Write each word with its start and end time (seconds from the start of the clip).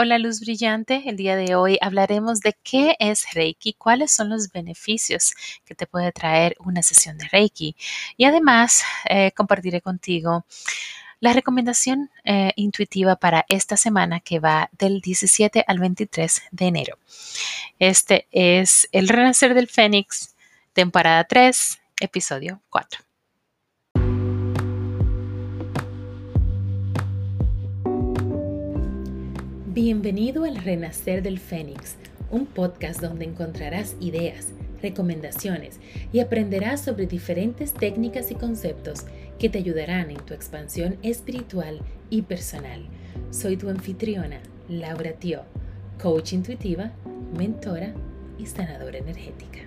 Hola 0.00 0.16
luz 0.18 0.38
brillante, 0.38 1.02
el 1.06 1.16
día 1.16 1.34
de 1.34 1.56
hoy 1.56 1.76
hablaremos 1.80 2.38
de 2.38 2.56
qué 2.62 2.94
es 3.00 3.34
Reiki, 3.34 3.72
cuáles 3.72 4.12
son 4.12 4.28
los 4.28 4.52
beneficios 4.52 5.34
que 5.64 5.74
te 5.74 5.88
puede 5.88 6.12
traer 6.12 6.54
una 6.60 6.84
sesión 6.84 7.18
de 7.18 7.26
Reiki 7.26 7.74
y 8.16 8.24
además 8.24 8.84
eh, 9.10 9.32
compartiré 9.32 9.80
contigo 9.80 10.46
la 11.18 11.32
recomendación 11.32 12.12
eh, 12.22 12.52
intuitiva 12.54 13.16
para 13.16 13.44
esta 13.48 13.76
semana 13.76 14.20
que 14.20 14.38
va 14.38 14.70
del 14.78 15.00
17 15.00 15.64
al 15.66 15.80
23 15.80 16.42
de 16.52 16.66
enero. 16.66 16.96
Este 17.80 18.28
es 18.30 18.88
El 18.92 19.08
Renacer 19.08 19.52
del 19.52 19.66
Fénix, 19.66 20.36
temporada 20.74 21.24
3, 21.24 21.76
episodio 22.00 22.62
4. 22.70 23.07
Bienvenido 29.80 30.42
al 30.42 30.56
Renacer 30.56 31.22
del 31.22 31.38
Fénix, 31.38 31.94
un 32.32 32.46
podcast 32.46 33.00
donde 33.00 33.24
encontrarás 33.24 33.94
ideas, 34.00 34.48
recomendaciones 34.82 35.78
y 36.12 36.18
aprenderás 36.18 36.80
sobre 36.80 37.06
diferentes 37.06 37.72
técnicas 37.74 38.32
y 38.32 38.34
conceptos 38.34 39.04
que 39.38 39.48
te 39.48 39.58
ayudarán 39.58 40.10
en 40.10 40.16
tu 40.16 40.34
expansión 40.34 40.96
espiritual 41.04 41.78
y 42.10 42.22
personal. 42.22 42.86
Soy 43.30 43.56
tu 43.56 43.68
anfitriona, 43.68 44.40
Laura 44.68 45.12
Tio, 45.12 45.42
coach 46.02 46.32
intuitiva, 46.32 46.90
mentora 47.38 47.94
y 48.36 48.46
sanadora 48.46 48.98
energética. 48.98 49.60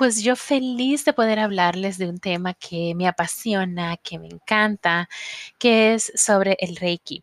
Pues 0.00 0.22
yo 0.22 0.34
feliz 0.34 1.04
de 1.04 1.12
poder 1.12 1.38
hablarles 1.38 1.98
de 1.98 2.08
un 2.08 2.20
tema 2.20 2.54
que 2.54 2.94
me 2.94 3.06
apasiona, 3.06 3.98
que 3.98 4.18
me 4.18 4.28
encanta, 4.28 5.10
que 5.58 5.92
es 5.92 6.10
sobre 6.14 6.56
el 6.60 6.76
Reiki. 6.76 7.22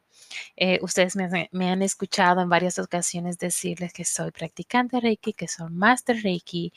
Eh, 0.56 0.78
ustedes 0.84 1.16
me, 1.16 1.50
han 1.72 1.82
escuchado 1.82 2.40
en 2.40 2.50
varias 2.50 2.78
ocasiones 2.78 3.40
decirles 3.40 3.94
que 3.94 4.06
soy 4.06 4.30
practicante 4.30 5.00
Reiki, 5.00 5.34
que 5.34 5.48
soy 5.48 5.72
Master 5.72 6.22
Reiki. 6.22 6.72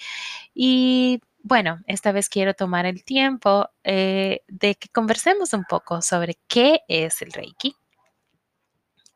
Y 0.54 1.20
bueno, 1.42 1.80
esta 1.86 2.12
vez 2.12 2.30
quiero 2.30 2.54
tomar 2.54 2.86
el 2.86 3.04
tiempo 3.04 3.68
eh, 3.84 4.40
de 4.48 4.76
que 4.76 4.88
conversemos 4.88 5.52
un 5.52 5.64
poco 5.64 6.00
sobre 6.00 6.38
qué 6.48 6.80
es 6.88 7.20
el 7.20 7.30
Reiki. 7.30 7.76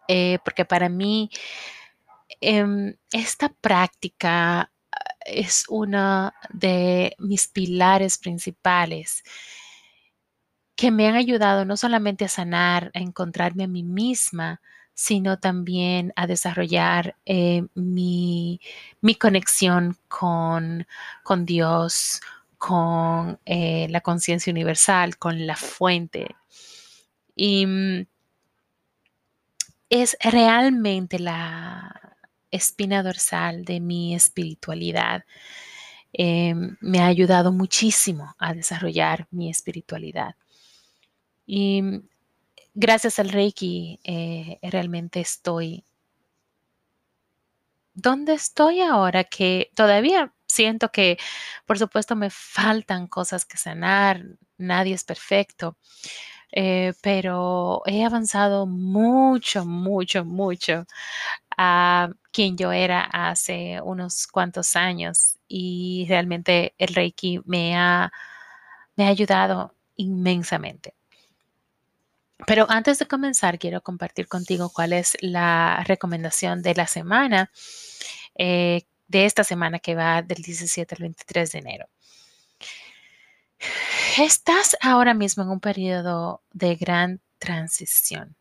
Eh, 0.06 0.38
porque 0.44 0.66
para 0.66 0.90
mí 0.90 1.30
em, 2.42 2.94
esta 3.10 3.48
práctica 3.48 4.70
es 5.24 5.64
una 5.68 6.34
de 6.50 7.14
mis 7.18 7.48
pilares 7.48 8.18
principales 8.18 9.22
que 10.76 10.90
me 10.90 11.06
han 11.08 11.14
ayudado 11.14 11.64
no 11.64 11.76
solamente 11.76 12.24
a 12.24 12.28
sanar, 12.28 12.90
a 12.94 12.98
encontrarme 12.98 13.64
a 13.64 13.68
mí 13.68 13.82
misma, 13.82 14.60
sino 14.94 15.38
también 15.38 16.12
a 16.16 16.26
desarrollar 16.26 17.16
eh, 17.26 17.66
mi, 17.74 18.60
conexión 19.18 19.96
con, 20.08 20.86
con 21.22 21.46
Dios, 21.46 22.20
con 22.58 23.38
eh, 23.44 23.88
la 23.90 24.00
conciencia 24.00 24.52
universal, 24.52 25.16
con 25.18 25.46
la 25.46 25.56
fuente. 25.56 26.36
Y 27.36 27.66
mm, 27.66 28.06
es 29.90 30.16
realmente 30.20 31.18
la, 31.18 32.13
espina 32.55 33.02
dorsal 33.02 33.64
de 33.64 33.80
mi 33.80 34.14
espiritualidad. 34.14 35.24
Em, 36.12 36.77
me 36.80 37.00
ha 37.00 37.06
ayudado 37.06 37.52
muchísimo 37.52 38.34
a 38.38 38.55
desarrollar 38.55 39.27
mi 39.30 39.50
espiritualidad. 39.50 40.36
Y 41.46 41.83
gracias 42.74 43.19
al 43.19 43.30
Reiki 43.30 44.00
eh, 44.05 44.58
realmente 44.62 45.20
estoy 45.20 45.84
donde 47.94 48.34
estoy 48.34 48.80
ahora, 48.80 49.24
que 49.24 49.70
todavía 49.74 50.33
siento 50.48 50.90
que, 50.90 51.18
por 51.67 51.78
supuesto, 51.78 52.17
me 52.17 52.30
faltan 52.30 53.07
cosas 53.07 53.45
que 53.45 53.57
sanar, 53.57 54.23
nadie 54.58 54.95
es 54.95 55.05
perfecto, 55.05 55.77
eh, 56.52 56.92
pero 57.02 57.83
he 57.86 58.05
avanzado 58.05 58.67
mucho, 58.67 59.64
mucho, 59.64 60.24
mucho 60.24 60.86
a 61.56 62.10
quien 62.32 62.56
yo 62.56 62.72
era 62.72 63.02
hace 63.04 63.80
unos 63.82 64.26
cuantos 64.26 64.76
años 64.76 65.38
y 65.48 66.06
realmente 66.08 66.74
el 66.78 66.94
Reiki 66.94 67.40
me 67.44 67.76
ha, 67.76 68.12
me 68.96 69.06
ha 69.06 69.08
ayudado 69.08 69.74
inmensamente. 69.96 70.94
Pero 72.46 72.66
antes 72.68 72.98
de 72.98 73.06
comenzar, 73.06 73.58
quiero 73.58 73.80
compartir 73.82 74.28
contigo 74.28 74.70
cuál 74.74 74.92
es 74.92 75.16
la 75.20 75.82
recomendación 75.86 76.62
de 76.62 76.74
la 76.74 76.86
semana, 76.86 77.50
eh, 78.34 78.82
de 79.06 79.24
esta 79.24 79.44
semana 79.44 79.78
que 79.78 79.94
va 79.94 80.22
del 80.22 80.42
17 80.42 80.94
al 80.96 81.02
23 81.02 81.52
de 81.52 81.58
enero. 81.58 81.88
Estás 84.18 84.76
ahora 84.80 85.14
mismo 85.14 85.42
en 85.42 85.50
un 85.50 85.60
periodo 85.60 86.42
de 86.52 86.76
gran 86.76 87.20
transición 87.38 88.36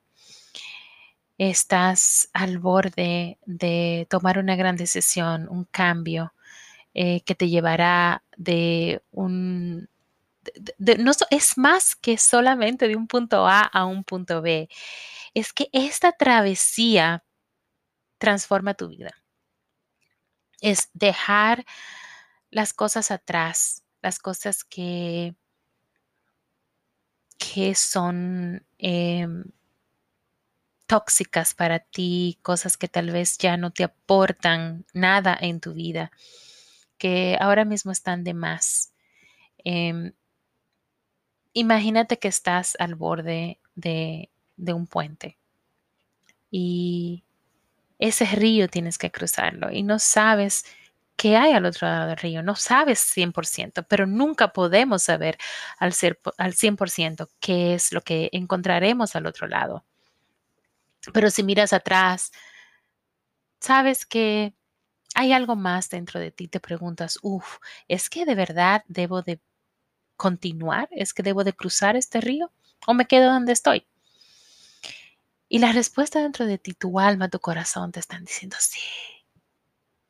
estás 1.38 2.30
al 2.34 2.60
borde 2.60 3.40
de 3.46 4.08
tomar 4.10 4.38
una 4.38 4.56
gran 4.56 4.76
decisión, 4.76 5.48
un 5.50 5.66
cambio 5.66 6.34
eh, 6.94 7.22
que 7.22 7.36
te 7.36 7.50
llevará 7.50 8.24
de 8.38 9.02
un... 9.12 9.90
no, 10.78 11.12
es 11.32 11.58
más 11.58 11.96
que 11.96 12.18
solamente 12.18 12.88
de 12.88 12.96
un 12.96 13.08
punto 13.08 13.48
A 13.48 13.62
a 13.62 13.86
un 13.86 14.04
punto 14.04 14.42
B. 14.42 14.70
Es 15.34 15.54
que 15.54 15.70
esta 15.74 16.12
travesía 16.12 17.24
transforma 18.20 18.74
tu 18.76 18.90
vida. 18.90 19.12
Es 20.62 20.90
dejar 20.94 21.66
las 22.52 22.74
cosas 22.74 23.12
atrás, 23.12 23.84
las 24.02 24.20
cosas 24.20 24.64
que, 24.64 25.36
que 27.38 27.76
son... 27.76 28.66
Em, 28.78 29.46
tóxicas 30.94 31.56
para 31.56 31.80
ti, 31.80 32.38
cosas 32.44 32.78
que 32.78 32.88
tal 32.88 33.10
vez 33.10 33.40
ya 33.40 33.58
no 33.58 33.72
te 33.72 33.84
aportan 33.84 34.86
nada 34.94 35.36
en 35.42 35.60
tu 35.60 35.74
vida, 35.74 36.12
que 37.00 37.36
ahora 37.40 37.66
mismo 37.66 37.92
están 37.92 38.24
de 38.24 38.36
más. 38.36 38.94
Em, 39.64 40.14
imagínate 41.54 42.20
que 42.20 42.28
estás 42.28 42.76
al 42.78 42.94
borde 42.94 43.60
de, 43.74 44.30
de 44.56 44.74
un 44.74 44.86
puente 44.86 45.40
y 46.52 47.24
ese 47.98 48.26
río 48.26 48.68
tienes 48.68 49.00
que 49.00 49.10
cruzarlo 49.10 49.72
y 49.72 49.82
no 49.82 49.98
sabes 49.98 50.64
qué 51.16 51.38
hay 51.38 51.54
al 51.54 51.66
otro 51.66 51.88
lado 51.88 52.10
del 52.10 52.18
río. 52.18 52.44
No 52.44 52.56
sabes 52.56 53.00
100%, 53.00 53.84
pero 53.90 54.06
nunca 54.06 54.54
podemos 54.54 55.02
saber 55.02 55.40
al, 55.80 55.94
ser, 55.94 56.20
al 56.38 56.54
100% 56.54 57.30
qué 57.40 57.74
es 57.74 57.92
lo 57.94 58.02
que 58.02 58.30
encontraremos 58.32 59.16
al 59.16 59.26
otro 59.26 59.48
lado. 59.48 59.86
Pero 61.12 61.30
si 61.30 61.44
miras 61.44 61.74
atrás, 61.74 62.32
sabes 63.60 64.06
que 64.06 64.54
hay 65.16 65.34
algo 65.34 65.56
más 65.56 65.90
dentro 65.90 66.20
de 66.20 66.32
ti. 66.32 66.48
Te 66.48 66.60
preguntas, 66.60 67.20
uff, 67.22 67.58
¿es 67.88 68.10
que 68.10 68.26
de 68.26 68.36
verdad 68.36 68.84
debo 68.88 69.22
de 69.22 69.42
continuar? 70.16 70.88
¿Es 70.92 71.14
que 71.14 71.24
debo 71.24 71.44
de 71.44 71.54
cruzar 71.54 71.96
este 71.96 72.22
río? 72.22 72.52
¿O 72.88 72.94
me 72.94 73.06
quedo 73.06 73.32
donde 73.32 73.54
estoy? 73.54 73.88
Y 75.50 75.60
la 75.60 75.72
respuesta 75.72 76.22
dentro 76.22 76.46
de 76.46 76.58
ti, 76.58 76.74
tu 76.74 77.00
alma, 77.00 77.30
tu 77.30 77.40
corazón 77.40 77.92
te 77.92 78.00
están 78.00 78.26
diciendo, 78.26 78.58
sí, 78.60 78.80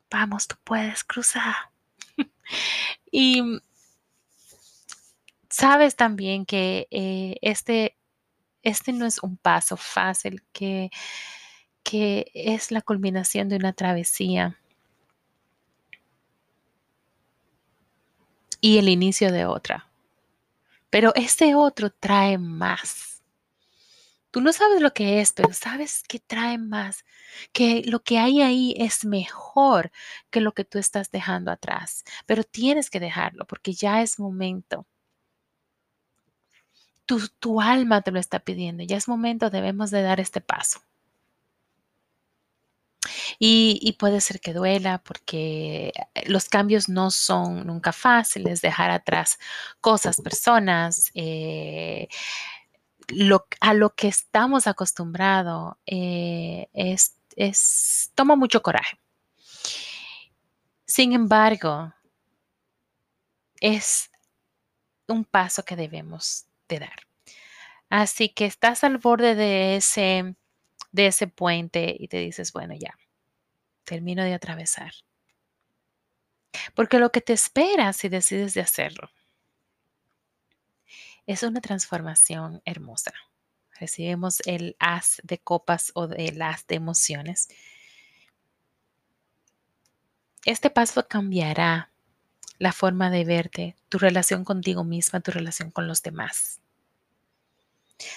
vamos, 0.09 0.47
tú 0.47 0.55
puedes 0.63 1.03
cruzar. 1.03 1.55
y 3.11 3.59
sabes 5.49 5.95
también 5.95 6.45
que 6.45 6.87
eh, 6.91 7.37
este 7.41 7.97
este 8.63 8.93
no 8.93 9.05
es 9.05 9.19
un 9.21 9.37
paso 9.37 9.77
fácil, 9.77 10.43
que, 10.53 10.89
que 11.83 12.31
es 12.33 12.71
la 12.71 12.81
culminación 12.81 13.49
de 13.49 13.57
una 13.57 13.73
travesía 13.73 14.57
y 18.61 18.77
el 18.77 18.87
inicio 18.89 19.31
de 19.31 19.45
otra. 19.45 19.89
Pero 20.89 21.13
este 21.15 21.53
otro 21.55 21.89
trae 21.91 22.37
más. 22.37 23.21
Tú 24.31 24.41
no 24.41 24.53
sabes 24.53 24.81
lo 24.81 24.93
que 24.93 25.21
es, 25.21 25.33
pero 25.33 25.53
sabes 25.53 26.01
que 26.07 26.19
trae 26.19 26.57
más, 26.57 27.03
que 27.51 27.83
lo 27.85 28.01
que 28.01 28.17
hay 28.17 28.41
ahí 28.41 28.73
es 28.77 29.05
mejor 29.05 29.91
que 30.31 30.41
lo 30.41 30.53
que 30.53 30.65
tú 30.65 30.79
estás 30.79 31.11
dejando 31.11 31.51
atrás. 31.51 32.03
Pero 32.25 32.43
tienes 32.43 32.89
que 32.89 32.99
dejarlo 32.99 33.45
porque 33.45 33.73
ya 33.73 34.01
es 34.01 34.17
momento 34.17 34.87
tu, 37.05 37.61
alma 37.61 38.01
te 38.01 38.11
lo 38.11 38.19
está 38.19 38.39
pidiendo. 38.39 38.83
Ya 38.83 38.97
es 38.97 39.07
momento, 39.07 39.49
debemos 39.49 39.91
de 39.91 40.01
dar 40.01 40.19
este 40.19 40.41
paso. 40.41 40.81
Y, 43.39 43.95
puede 43.99 44.21
ser 44.21 44.39
que 44.39 44.53
duela 44.53 44.99
porque 44.99 45.91
los 46.25 46.47
cambios 46.49 46.87
no 46.89 47.11
son 47.11 47.67
nunca 47.67 47.91
fáciles, 47.91 48.61
dejar 48.61 48.91
atrás 48.91 49.37
cosas, 49.81 50.21
personas, 50.21 51.11
eh, 51.13 52.07
lo, 53.09 53.47
a 53.59 53.73
lo 53.73 53.95
que 53.95 54.07
estamos 54.07 54.67
acostumbrados 54.67 55.75
eh, 55.85 56.69
es, 56.73 57.17
es, 57.35 58.11
toma 58.15 58.35
mucho 58.35 58.61
coraje. 58.61 58.97
Sin 60.85 61.13
embargo, 61.13 61.93
es 63.59 64.09
un 65.07 65.25
paso 65.25 65.63
que 65.63 65.75
debemos 65.75 66.45
dar. 66.79 67.07
Así 67.89 68.29
que 68.29 68.45
estás 68.45 68.83
al 68.83 68.97
borde 68.97 69.35
de 69.35 69.75
ese, 69.75 70.35
de 70.91 71.07
ese 71.07 71.27
puente 71.27 71.95
y 71.97 72.07
te 72.07 72.17
dices, 72.17 72.53
bueno, 72.53 72.73
ya, 72.75 72.97
termino 73.83 74.23
de 74.23 74.33
atravesar. 74.33 74.93
Porque 76.75 76.99
lo 76.99 77.11
que 77.11 77.21
te 77.21 77.33
espera 77.33 77.93
si 77.93 78.09
decides 78.09 78.53
de 78.53 78.61
hacerlo 78.61 79.09
es 81.25 81.43
una 81.43 81.61
transformación 81.61 82.61
hermosa. 82.65 83.13
Recibimos 83.79 84.41
el 84.45 84.75
as 84.79 85.21
de 85.23 85.39
copas 85.39 85.91
o 85.95 86.05
el 86.05 86.41
as 86.41 86.67
de 86.67 86.75
emociones. 86.75 87.49
Este 90.45 90.69
paso 90.69 91.07
cambiará 91.07 91.91
la 92.59 92.71
forma 92.71 93.09
de 93.09 93.25
verte, 93.25 93.75
tu 93.89 93.97
relación 93.97 94.43
contigo 94.43 94.83
misma, 94.83 95.21
tu 95.21 95.31
relación 95.31 95.71
con 95.71 95.87
los 95.87 96.03
demás. 96.03 96.61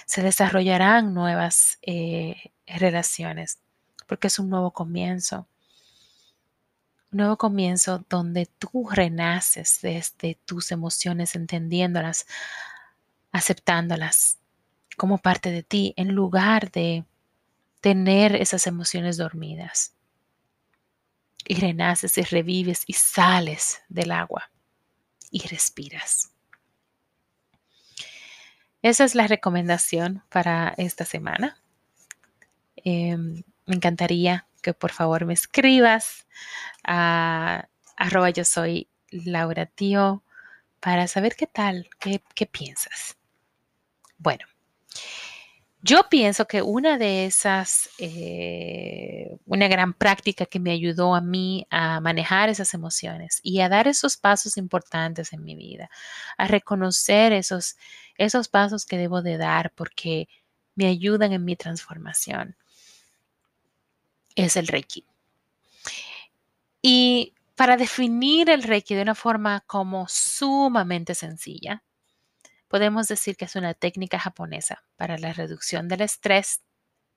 Se 0.05 0.21
desarrollarán 0.21 1.13
nuevas 1.13 1.79
eh, 1.81 2.51
relaciones 2.65 3.59
porque 4.07 4.27
es 4.27 4.39
un 4.39 4.49
nuevo 4.49 4.71
comienzo. 4.71 5.47
Un 7.11 7.17
nuevo 7.17 7.37
comienzo 7.37 8.03
donde 8.09 8.47
tú 8.47 8.89
renaces 8.89 9.79
desde 9.81 10.35
tus 10.45 10.71
emociones, 10.71 11.35
entendiéndolas, 11.35 12.25
aceptándolas 13.31 14.39
como 14.97 15.19
parte 15.19 15.51
de 15.51 15.63
ti, 15.63 15.93
en 15.95 16.13
lugar 16.13 16.71
de 16.71 17.05
tener 17.81 18.35
esas 18.35 18.67
emociones 18.67 19.17
dormidas 19.17 19.93
y 21.45 21.55
renaces 21.55 22.17
y 22.17 22.23
revives 22.23 22.83
y 22.87 22.93
sales 22.93 23.81
del 23.87 24.11
agua 24.11 24.51
y 25.31 25.47
respiras. 25.47 26.31
Esa 28.81 29.03
es 29.03 29.15
la 29.15 29.27
recomendación 29.27 30.23
para 30.29 30.73
esta 30.77 31.05
semana. 31.05 31.61
Em, 32.75 33.43
me 33.65 33.75
encantaría 33.75 34.47
que 34.61 34.73
por 34.73 34.91
favor 34.91 35.25
me 35.25 35.33
escribas 35.33 36.27
a 36.83 37.67
arroba 37.95 38.29
yo 38.29 38.45
soy 38.45 38.89
Laura 39.09 39.65
Tío 39.65 40.23
para 40.79 41.07
saber 41.07 41.35
qué 41.35 41.47
tal, 41.47 41.89
qué, 41.99 42.21
qué 42.35 42.45
piensas. 42.45 43.17
Bueno, 44.17 44.45
yo 45.81 46.09
pienso 46.09 46.47
que 46.47 46.61
una 46.61 46.97
de 46.97 47.25
esas, 47.25 47.89
eh, 47.99 49.37
una 49.45 49.67
gran 49.67 49.93
práctica 49.93 50.45
que 50.45 50.59
me 50.59 50.71
ayudó 50.71 51.15
a 51.15 51.21
mí 51.21 51.67
a 51.69 52.01
manejar 52.01 52.49
esas 52.49 52.73
emociones 52.73 53.39
y 53.43 53.61
a 53.61 53.69
dar 53.69 53.87
esos 53.87 54.17
pasos 54.17 54.57
importantes 54.57 55.33
en 55.33 55.43
mi 55.43 55.55
vida, 55.55 55.89
a 56.37 56.47
reconocer 56.47 57.31
esos, 57.31 57.77
esos 58.17 58.47
pasos 58.47 58.85
que 58.85 58.97
debo 58.97 59.21
de 59.21 59.37
dar 59.37 59.71
porque 59.75 60.27
me 60.75 60.87
ayudan 60.87 61.31
en 61.33 61.45
mi 61.45 61.55
transformación, 61.55 62.55
es 64.35 64.57
el 64.57 64.67
Reiki. 64.67 65.05
Y 66.81 67.33
para 67.55 67.77
definir 67.77 68.49
el 68.49 68.63
Reiki 68.63 68.95
de 68.95 69.01
una 69.01 69.15
forma 69.15 69.61
como 69.67 70.07
sumamente 70.07 71.15
sencilla, 71.15 71.83
podemos 72.67 73.07
decir 73.07 73.37
que 73.37 73.45
es 73.45 73.55
una 73.55 73.73
técnica 73.73 74.19
japonesa 74.19 74.83
para 74.95 75.17
la 75.17 75.33
reducción 75.33 75.87
del 75.87 76.01
estrés 76.01 76.61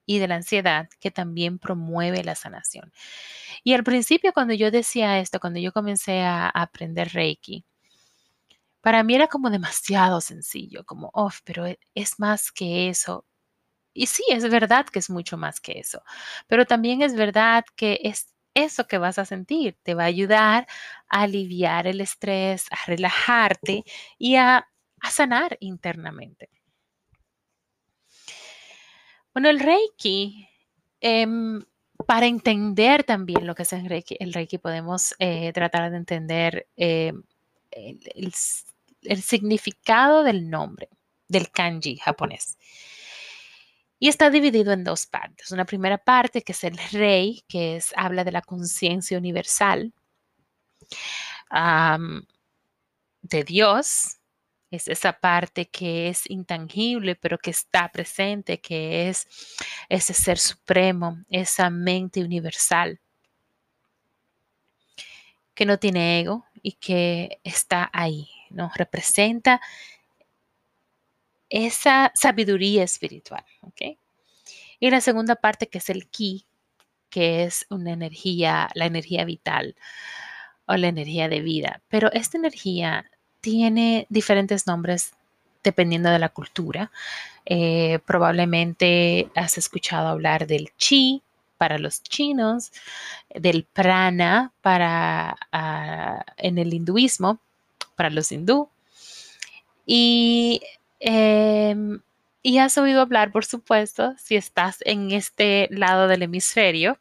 y 0.05 0.19
de 0.19 0.27
la 0.27 0.35
ansiedad 0.35 0.89
que 0.99 1.11
también 1.11 1.59
promueve 1.59 2.23
la 2.23 2.35
sanación. 2.35 2.91
Y 3.63 3.73
al 3.73 3.83
principio 3.83 4.33
cuando 4.33 4.53
yo 4.53 4.71
decía 4.71 5.19
esto, 5.19 5.39
cuando 5.39 5.59
yo 5.59 5.71
comencé 5.71 6.21
a, 6.21 6.49
aprender 6.49 7.09
Reiki, 7.13 7.65
para 8.81 9.03
mí 9.03 9.15
era 9.15 9.27
como 9.27 9.49
demasiado 9.49 10.21
sencillo, 10.21 10.83
como, 10.85 11.11
oh, 11.13 11.29
pero 11.43 11.67
e, 11.67 11.79
es 11.95 12.19
más 12.19 12.51
que 12.51 12.89
eso. 12.89 13.25
Y 13.93 14.07
sí, 14.07 14.23
es 14.29 14.49
verdad 14.49 14.85
que 14.87 14.99
es 14.99 15.09
mucho 15.09 15.37
más 15.37 15.59
que 15.61 15.79
eso, 15.79 16.03
pero 16.47 16.65
también 16.65 17.01
es 17.01 17.15
verdad 17.15 17.65
que 17.75 17.99
es 18.03 18.33
eso 18.53 18.87
que 18.87 18.97
vas 18.97 19.19
a 19.19 19.25
sentir, 19.25 19.77
te 19.83 19.95
va 19.95 20.03
a 20.03 20.07
ayudar 20.07 20.67
a 21.09 21.23
aliviar 21.23 21.87
el 21.87 22.01
estrés, 22.01 22.67
a 22.71 22.77
relajarte 22.87 23.83
y 24.17 24.35
a 24.37 24.70
a 25.01 25.11
sanar 25.11 25.57
internamente. 25.59 26.49
Bueno, 29.33 29.49
el 29.49 29.59
Reiki, 29.59 30.47
em, 30.99 31.63
para 32.05 32.25
entender 32.25 33.03
también 33.03 33.47
lo 33.47 33.55
que 33.55 33.63
es 33.63 33.73
el 33.73 33.87
Reiki, 33.87 34.17
el 34.19 34.33
Reiki 34.33 34.57
podemos 34.57 35.15
eh, 35.19 35.53
tratar 35.53 35.89
de 35.91 35.97
entender 35.97 36.67
em, 36.75 37.23
el, 37.71 38.33
significado 39.21 40.23
del 40.23 40.49
nombre, 40.49 40.89
del 41.27 41.49
kanji 41.49 41.97
japonés. 41.97 42.57
Y 43.99 44.09
está 44.09 44.29
dividido 44.29 44.73
en 44.73 44.83
dos 44.83 45.05
partes. 45.05 45.51
Una 45.51 45.65
primera 45.65 45.97
parte 45.97 46.41
que 46.41 46.51
es 46.53 46.63
el 46.63 46.77
rei, 46.91 47.43
que 47.47 47.77
es, 47.77 47.93
habla 47.95 48.23
de 48.23 48.31
la 48.31 48.41
conciencia 48.41 49.17
universal 49.17 49.93
de 53.21 53.43
Dios, 53.43 54.20
es 54.71 54.87
esa 54.87 55.13
parte 55.13 55.67
que 55.67 56.07
es 56.07 56.29
intangible, 56.29 57.15
pero 57.15 57.37
que 57.37 57.51
está 57.51 57.91
presente, 57.91 58.61
que 58.61 59.09
es 59.09 59.27
ese 59.89 60.13
ser 60.13 60.37
supremo, 60.37 61.19
esa 61.29 61.69
mente 61.69 62.23
universal, 62.23 62.99
que 65.53 65.65
no 65.65 65.77
tiene 65.77 66.21
ego 66.21 66.45
y 66.63 66.71
que 66.73 67.39
está 67.43 67.89
ahí, 67.91 68.29
¿no? 68.49 68.71
Representa 68.73 69.59
esa 71.49 72.13
sabiduría 72.15 72.83
espiritual. 72.83 73.43
Y 74.79 74.89
la 74.89 75.01
segunda 75.01 75.35
parte 75.35 75.67
que 75.67 75.79
es 75.79 75.89
el 75.89 76.09
ki, 76.09 76.47
que 77.09 77.43
es 77.43 77.65
una 77.69 77.91
energía, 77.91 78.69
la 78.73 78.85
energía 78.85 79.25
vital 79.25 79.75
o 80.65 80.77
la 80.77 80.87
energía 80.87 81.27
de 81.27 81.41
vida. 81.41 81.83
Pero 81.89 82.09
esta 82.13 82.37
energía 82.37 83.11
tiene 83.41 84.05
diferentes 84.09 84.67
nombres 84.67 85.13
dependiendo 85.63 86.09
de 86.09 86.19
la 86.19 86.29
cultura. 86.29 86.91
Eh, 87.45 87.99
probablemente 88.05 89.29
has 89.35 89.57
escuchado 89.57 90.07
hablar 90.07 90.47
del 90.47 90.71
chi 90.77 91.21
para 91.57 91.77
los 91.77 92.01
chinos, 92.01 92.71
del 93.29 93.65
prana 93.65 94.51
para 94.61 95.37
ah, 95.51 96.23
en 96.37 96.57
el 96.57 96.73
hinduismo, 96.73 97.39
para 97.95 98.09
los 98.09 98.31
hindú. 98.31 98.69
Y, 99.85 100.61
em, 100.99 102.01
y 102.43 102.57
has 102.59 102.77
oído 102.77 103.01
hablar, 103.01 103.31
por 103.31 103.45
supuesto, 103.45 104.15
si 104.17 104.35
estás 104.35 104.77
en 104.85 105.11
este 105.11 105.67
lado 105.71 106.07
del 106.07 106.23
hemisferio, 106.23 106.99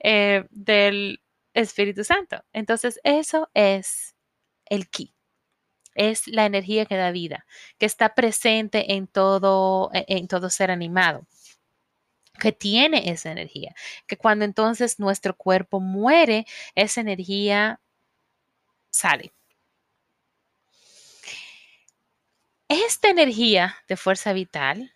eh, 0.00 0.46
del 0.50 1.20
Espíritu 1.54 2.04
Santo. 2.04 2.42
Entonces, 2.52 3.00
eso 3.04 3.50
es 3.54 4.14
el 4.66 4.88
ki 4.88 5.12
es 6.08 6.26
la 6.26 6.46
energía 6.46 6.86
que 6.86 6.96
da 6.96 7.10
vida, 7.10 7.46
que 7.78 7.86
está 7.86 8.14
presente 8.14 8.94
en 8.94 9.06
todo, 9.06 9.90
e, 9.92 10.04
en 10.08 10.28
todo 10.28 10.50
ser 10.50 10.70
animado 10.70 11.26
que 12.40 12.52
tiene 12.52 13.10
esa 13.10 13.30
energía, 13.30 13.74
que 14.06 14.16
cuando 14.16 14.44
entonces 14.46 14.98
nuestro 14.98 15.36
cuerpo 15.36 15.78
muere, 15.78 16.46
esa 16.74 17.02
energía 17.02 17.80
sale. 18.90 19.32
Esta 22.68 23.10
energía 23.10 23.76
de 23.88 23.96
fuerza 23.96 24.32
vital 24.32 24.94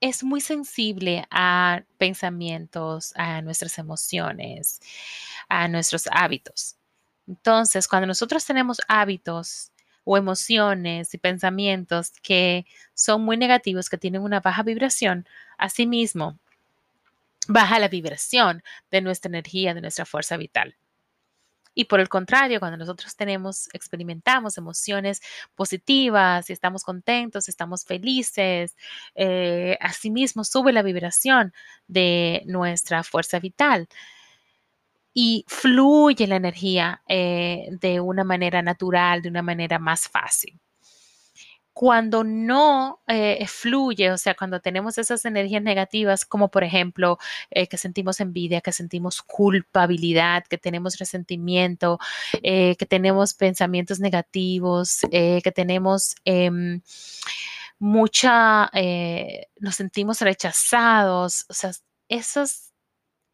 es 0.00 0.22
muy 0.22 0.40
sensible 0.40 1.26
a 1.30 1.82
pensamientos, 1.98 3.12
a 3.16 3.42
nuestras 3.42 3.78
emociones, 3.78 4.80
a 5.48 5.68
nuestros 5.68 6.06
hábitos. 6.10 6.77
Entonces, 7.28 7.86
cuando 7.86 8.06
nosotros 8.06 8.44
tenemos 8.46 8.80
hábitos 8.88 9.70
o 10.04 10.16
emociones 10.16 11.12
y 11.12 11.18
pensamientos 11.18 12.12
que 12.22 12.66
son 12.94 13.22
muy 13.22 13.36
negativos, 13.36 13.90
que 13.90 13.98
tienen 13.98 14.22
una 14.22 14.40
baja 14.40 14.62
vibración, 14.62 15.26
asimismo, 15.58 16.38
baja 17.46 17.78
la 17.78 17.88
vibración 17.88 18.62
de 18.90 19.02
nuestra 19.02 19.28
energía, 19.28 19.74
de 19.74 19.82
nuestra 19.82 20.06
fuerza 20.06 20.38
vital. 20.38 20.76
Y 21.74 21.84
por 21.84 22.00
el 22.00 22.08
contrario, 22.08 22.58
cuando 22.58 22.78
nosotros 22.78 23.14
tenemos, 23.14 23.68
experimentamos 23.72 24.58
emociones 24.58 25.20
positivas 25.54 26.48
y 26.50 26.52
estamos 26.52 26.82
contentos, 26.82 27.48
estamos 27.48 27.84
felices, 27.84 28.74
eh, 29.14 29.78
asimismo 29.80 30.42
sube 30.44 30.72
la 30.72 30.82
vibración 30.82 31.52
de 31.86 32.42
nuestra 32.46 33.04
fuerza 33.04 33.38
vital 33.38 33.88
y 35.20 35.44
fluye 35.48 36.28
la 36.28 36.36
energía 36.36 37.02
eh, 37.08 37.66
de 37.80 37.98
una 37.98 38.22
manera 38.22 38.62
natural, 38.62 39.20
de 39.20 39.28
una 39.28 39.42
manera 39.42 39.80
más 39.80 40.06
fácil. 40.08 40.60
cuando 41.72 42.24
no 42.24 43.00
eh, 43.06 43.46
fluye, 43.46 44.10
o 44.12 44.18
sea, 44.18 44.34
cuando 44.34 44.60
tenemos 44.60 44.98
esas 44.98 45.24
energías 45.24 45.62
negativas, 45.62 46.24
como 46.24 46.50
por 46.50 46.64
ejemplo 46.64 47.18
eh, 47.50 47.68
que 47.68 47.76
sentimos 47.78 48.20
envidia, 48.20 48.60
que 48.60 48.72
sentimos 48.72 49.22
culpabilidad, 49.22 50.44
que 50.48 50.58
tenemos 50.58 50.98
resentimiento, 50.98 51.98
que 52.42 52.86
tenemos 52.88 53.34
pensamientos 53.34 54.00
negativos, 54.00 55.00
que 55.10 55.52
tenemos 55.54 56.16
em, 56.24 56.80
mucha, 57.78 58.70
nos 59.60 59.74
sentimos 59.76 60.20
rechazados, 60.20 61.44
o 61.48 61.54
sea, 61.54 61.72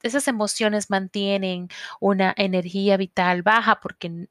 esas 0.05 0.29
emociones 0.29 0.91
mantienen 0.91 1.69
una 1.99 2.35
energía 2.37 2.99
vital 2.99 3.43
baja 3.43 3.81
porque 3.81 4.29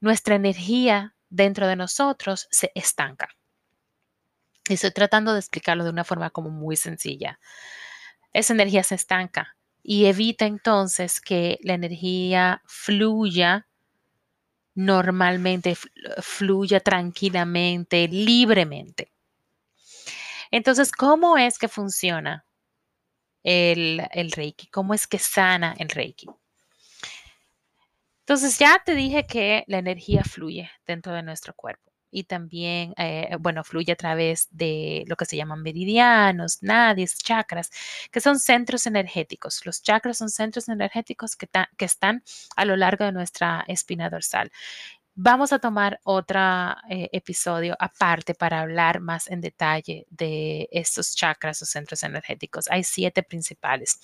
nuestra 0.00 0.34
energía 0.34 1.14
dentro 1.28 1.68
de 1.68 1.76
nosotros 1.76 2.48
se 2.50 2.72
estanca. 2.74 3.28
Y 4.68 4.74
estoy 4.74 4.90
tratando 4.90 5.34
de 5.34 5.38
explicarlo 5.38 5.84
de 5.84 5.90
una 5.90 6.02
forma 6.02 6.30
como 6.30 6.48
muy 6.48 6.76
sencilla. 6.76 7.38
Esa 8.32 8.54
energía 8.54 8.82
se 8.82 8.94
estanca 8.94 9.54
y 9.82 10.06
evita 10.06 10.46
entonces 10.46 11.20
que 11.20 11.58
la 11.62 11.74
energía 11.74 12.62
fluya 12.64 13.68
normalmente, 14.74 15.76
fluya 16.22 16.80
tranquilamente, 16.80 18.08
libremente. 18.08 19.12
Entonces, 20.50 20.90
¿cómo 20.90 21.36
es 21.36 21.58
que 21.58 21.68
funciona 21.68 22.45
el, 23.46 24.02
el 24.12 24.32
Reiki? 24.32 24.66
¿Cómo 24.66 24.92
es 24.92 25.06
que 25.06 25.18
sana 25.18 25.74
el 25.78 25.88
Reiki? 25.88 26.26
Entonces 28.20 28.58
ya 28.58 28.82
te 28.84 28.94
dije 28.96 29.26
que 29.26 29.64
la 29.68 29.78
energía 29.78 30.24
fluye 30.24 30.68
dentro 30.84 31.12
de 31.12 31.22
nuestro 31.22 31.54
cuerpo 31.54 31.92
y 32.10 32.24
también, 32.24 32.94
eh, 32.96 33.36
bueno, 33.38 33.62
fluye 33.62 33.92
a 33.92 33.96
través 33.96 34.48
de 34.50 35.04
lo 35.06 35.16
que 35.16 35.26
se 35.26 35.36
llaman 35.36 35.62
meridianos, 35.62 36.62
nadis, 36.62 37.18
chakras, 37.18 37.70
que 38.10 38.20
son 38.20 38.38
centros 38.38 38.86
energéticos. 38.86 39.64
Los 39.66 39.82
chakras 39.82 40.18
son 40.18 40.30
centros 40.30 40.68
energéticos 40.68 41.36
que, 41.36 41.48
que 41.76 41.84
están 41.84 42.22
a 42.56 42.64
lo 42.64 42.74
largo 42.76 43.04
de 43.04 43.12
nuestra 43.12 43.64
espina 43.68 44.08
dorsal. 44.10 44.50
Vamos 45.18 45.50
a 45.54 45.58
tomar 45.58 45.98
otro 46.04 46.38
eh, 46.90 47.08
episodio 47.10 47.74
aparte 47.78 48.34
para 48.34 48.60
hablar 48.60 49.00
más 49.00 49.28
en 49.28 49.40
detalle 49.40 50.06
de 50.10 50.68
estos 50.70 51.14
chakras 51.16 51.62
o 51.62 51.64
centros 51.64 52.02
energéticos. 52.02 52.68
Hay 52.70 52.84
siete 52.84 53.22
principales 53.22 53.98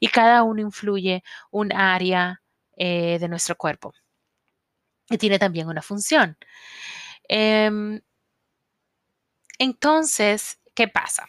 y 0.00 0.08
cada 0.08 0.42
uno 0.42 0.60
influye 0.62 1.22
un 1.52 1.72
área 1.72 2.42
eh, 2.76 3.18
de 3.20 3.28
nuestro 3.28 3.56
cuerpo. 3.56 3.92
Y 5.08 5.18
tiene 5.18 5.38
también 5.38 5.68
una 5.68 5.82
función. 5.82 6.36
Em, 7.28 8.00
entonces, 9.60 10.60
¿qué 10.74 10.88
pasa? 10.88 11.28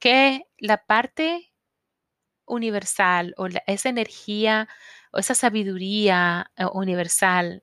Que 0.00 0.44
la 0.58 0.84
parte 0.84 1.52
universal 2.46 3.34
o 3.38 3.46
esa 3.66 3.88
energía 3.88 4.68
o 5.12 5.18
esa 5.18 5.34
sabiduría 5.34 6.50
eh, 6.56 6.64
universal 6.72 7.62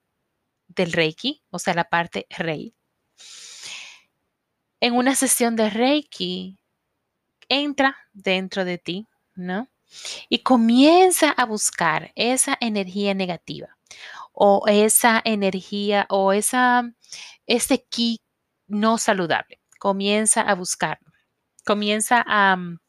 del 0.69 0.93
Reiki, 0.93 1.43
o 1.49 1.59
sea, 1.59 1.73
la 1.73 1.89
parte 1.89 2.25
Rei, 2.29 2.73
en 4.79 4.95
una 4.95 5.15
sesión 5.15 5.57
de 5.57 5.69
Reiki 5.69 6.57
entra 7.49 7.97
dentro 8.13 8.63
de 8.63 8.77
ti, 8.77 9.07
¿no? 9.35 9.67
y 10.29 10.39
comienza 10.39 11.31
a 11.31 11.45
buscar 11.45 12.11
esa 12.15 12.57
energía 12.61 13.13
negativa 13.13 13.77
o 14.33 14.63
esa 14.67 15.21
energía 15.25 16.05
o 16.09 16.33
esa, 16.33 16.91
ese 17.47 17.83
ki 17.85 18.21
no 18.67 18.97
saludable. 18.97 19.59
Comienza 19.79 20.41
a 20.41 20.55
buscarlo. 20.55 21.11
Comienza 21.65 22.23
a 22.27 22.55
mm, 22.55 22.79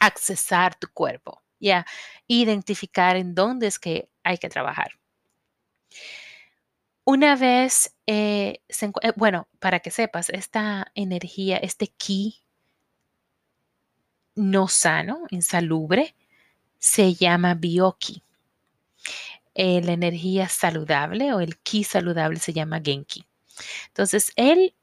accesar 0.00 0.74
tu 0.78 0.88
cuerpo 0.92 1.42
y 1.58 1.70
a 1.70 1.86
identificar 2.28 3.16
en 3.16 3.34
dónde 3.34 3.66
es 3.66 3.78
que 3.78 4.08
hay 4.22 4.38
que 4.38 4.48
trabajar. 4.48 4.92
Una 7.08 7.36
vez, 7.36 7.94
eh, 8.08 8.62
eh, 8.68 9.12
bueno, 9.14 9.46
para 9.60 9.78
que 9.78 9.92
sepas, 9.92 10.28
esta 10.28 10.90
energía, 10.96 11.56
este 11.56 11.86
ki 11.86 12.42
no 14.34 14.66
sano, 14.66 15.20
insalubre, 15.30 16.16
se 16.80 17.14
llama 17.14 17.54
bioki. 17.54 18.24
Eh, 19.54 19.80
la 19.82 19.92
energía 19.92 20.48
saludable 20.48 21.32
o 21.32 21.38
el 21.38 21.58
ki 21.58 21.84
saludable 21.84 22.40
se 22.40 22.52
llama 22.52 22.80
genki. 22.84 23.24
Entonces, 23.86 24.32
el, 24.34 24.74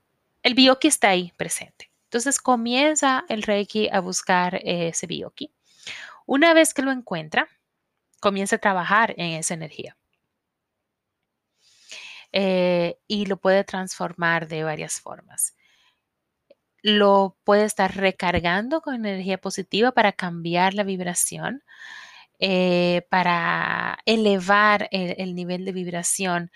el 0.43 0.53
bioki 0.55 0.87
está 0.87 1.09
ahí 1.09 1.33
presente. 1.35 1.91
Entonces, 2.05 2.39
comienza 2.39 3.25
el 3.27 3.43
reiki 3.43 3.89
a 3.91 3.99
buscar 3.99 4.61
ese 4.63 5.07
bioki. 5.07 5.51
Una 6.25 6.53
vez 6.53 6.73
que 6.73 6.83
lo 6.83 6.91
encuentra, 6.91 7.49
comienza 8.21 8.55
a 8.55 8.59
trabajar 8.59 9.13
en 9.17 9.31
esa 9.33 9.55
energía. 9.55 9.97
Eh, 12.35 12.97
y 13.07 13.27
lo 13.27 13.37
puede 13.37 13.63
transformar 13.63 14.47
de 14.47 14.63
varias 14.63 14.99
formas 14.99 15.55
lo 16.85 17.37
puede 17.45 17.63
estar 17.63 17.95
recargando 17.95 18.81
con 18.81 18.95
energía 18.95 19.39
positiva 19.39 19.93
para 19.93 20.11
cambiar 20.11 20.73
la 20.73 20.83
vibración, 20.83 21.63
eh, 22.39 23.07
para 23.09 23.99
elevar 24.05 24.89
el, 24.91 25.33
nivel 25.33 25.63
de 25.63 25.71
vibración 25.71 26.51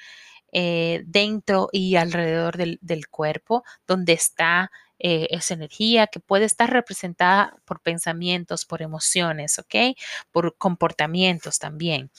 eh, 0.52 1.04
dentro 1.06 1.70
y 1.72 1.96
alrededor 1.96 2.58
del, 2.58 3.08
cuerpo, 3.10 3.64
donde 3.88 4.14
está 4.14 4.72
esa 5.00 5.54
energía 5.54 6.08
que 6.08 6.20
puede 6.20 6.46
estar 6.46 6.70
representada 6.72 7.56
por 7.66 7.82
pensamientos, 7.82 8.66
por 8.66 8.82
emociones, 8.82 9.60
¿ok? 9.60 9.98
Por 10.32 10.58
comportamientos 10.58 11.60
también. 11.60 12.12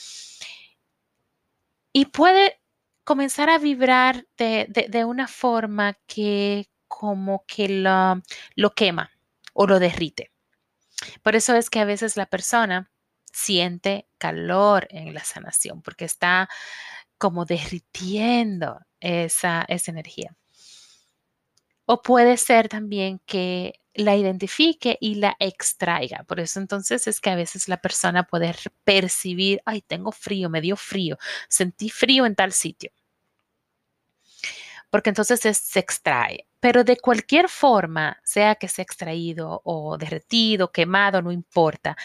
Y 1.92 2.06
puede 2.06 2.60
comenzar 3.08 3.48
a 3.48 3.56
vibrar 3.56 4.26
de 4.36 5.04
una 5.06 5.28
forma 5.28 5.94
que 6.06 6.68
como 6.88 7.46
que 7.46 7.66
lo, 7.66 8.20
lo 8.54 8.74
quema 8.74 9.10
o 9.54 9.66
lo 9.66 9.78
derrite. 9.78 10.30
Por 11.22 11.34
eso 11.34 11.54
es 11.56 11.70
que 11.70 11.80
a 11.80 11.86
veces 11.86 12.18
la 12.18 12.26
persona 12.26 12.90
siente 13.32 14.10
calor 14.18 14.86
en 14.90 15.14
la 15.14 15.24
sanación, 15.24 15.80
porque 15.80 16.04
está 16.04 16.50
como 17.16 17.46
derritiendo 17.46 18.78
esa, 19.00 19.64
esa 19.68 19.90
energía. 19.90 20.36
O 21.86 22.02
puede 22.02 22.36
ser 22.36 22.68
también 22.68 23.22
que 23.24 23.80
la 23.94 24.16
identifique 24.16 24.98
y 25.00 25.14
la 25.14 25.34
extraiga. 25.38 26.24
Por 26.24 26.40
eso 26.40 26.60
entonces 26.60 27.06
es 27.06 27.22
que 27.22 27.30
a 27.30 27.36
veces 27.36 27.68
la 27.68 27.78
persona 27.78 28.24
puede 28.24 28.54
percibir, 28.84 29.62
ay, 29.64 29.80
tengo 29.80 30.12
frío, 30.12 30.50
me 30.50 30.60
dio 30.60 30.76
frío, 30.76 31.16
sentí 31.48 31.88
frío 31.88 32.26
en 32.26 32.34
tal 32.34 32.52
sitio. 32.52 32.90
Porque 34.90 35.10
entonces 35.10 35.40
se 35.40 35.78
extrae. 35.78 36.46
Pero 36.60 36.82
de 36.84 36.96
cualquier 36.96 37.48
forma, 37.48 38.18
sea 38.24 38.54
que 38.56 38.68
sea 38.68 38.82
extraído 38.82 39.60
o 39.64 39.96
derretido, 39.98 40.72
quemado, 40.72 41.22
no 41.22 41.30
importa, 41.30 41.96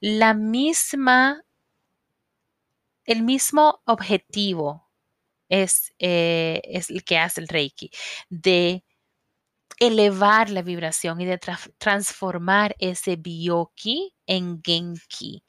la 0.00 0.34
misma, 0.34 1.44
el 3.04 3.22
mismo 3.22 3.80
objetivo 3.86 4.88
es, 5.48 5.92
eh, 5.98 6.60
el 6.64 7.04
que 7.04 7.18
hace 7.18 7.40
el 7.42 7.48
Reiki, 7.48 7.90
de 8.30 8.84
elevar 9.80 10.50
la 10.50 10.62
vibración 10.62 11.20
y 11.20 11.26
de 11.26 11.38
transformar 11.78 12.76
ese 12.78 13.16
bioki 13.16 14.14
en 14.26 14.62
genki, 14.62 15.44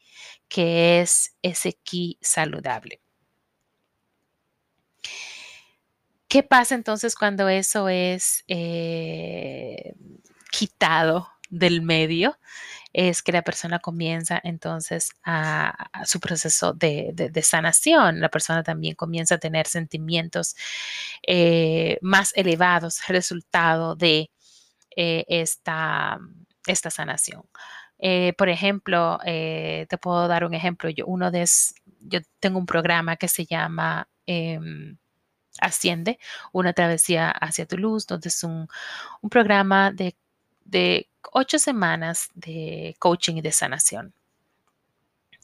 que 0.50 1.02
es 1.02 1.36
ese 1.44 1.74
ki 1.84 2.18
saludable. 2.22 3.00
¿Qué 6.32 6.44
pasa 6.44 6.76
entonces 6.76 7.16
cuando 7.16 7.50
eso 7.50 7.90
es 7.90 8.46
eh, 8.48 9.96
quitado 10.50 11.28
del 11.50 11.82
medio? 11.82 12.40
Es 12.94 13.22
que 13.22 13.34
la 13.34 13.42
persona 13.42 13.80
comienza 13.80 14.40
entonces 14.42 15.12
a, 15.26 15.90
su 16.06 16.22
proceso 16.22 16.72
de, 16.72 17.34
sanación. 17.44 18.22
La 18.22 18.30
persona 18.30 18.64
también 18.64 18.96
comienza 18.96 19.36
a 19.36 19.40
tener 19.40 19.68
sentimientos 19.68 20.56
eh, 21.28 22.00
más 22.02 22.32
elevados, 22.38 23.02
resultado 23.10 23.98
de 23.98 24.32
eh, 24.96 25.26
esta, 25.28 26.18
esta 26.66 26.90
sanación. 26.92 27.44
por 28.38 28.48
ejemplo, 28.48 29.20
te 29.26 29.98
puedo 30.02 30.30
dar 30.30 30.46
un 30.46 30.54
ejemplo. 30.54 30.90
Yo, 30.90 31.06
uno 31.08 31.30
de, 31.30 31.46
yo 32.00 32.22
tengo 32.40 32.58
un 32.58 32.66
programa 32.66 33.18
que 33.18 33.28
se 33.28 33.46
llama 33.46 34.08
em, 34.26 34.98
Asciende, 35.60 36.20
una 36.54 36.74
travesía 36.74 37.30
hacia 37.30 37.66
tu 37.66 37.78
luz, 37.78 38.08
donde 38.08 38.30
es 38.30 38.44
un, 38.44 38.68
programa 39.30 39.92
de, 39.92 40.16
ocho 41.34 41.60
semanas 41.60 42.30
de 42.34 42.96
coaching 43.00 43.36
y 43.36 43.42
de 43.42 43.52
sanación. 43.52 44.14